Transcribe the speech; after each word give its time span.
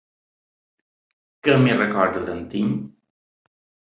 Què 1.47 1.57
més 1.65 1.77
recorda, 1.81 2.23
del 2.31 2.39
Tim? 2.55 2.73